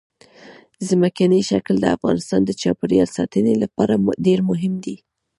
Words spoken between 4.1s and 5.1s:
ډېر مهم دي.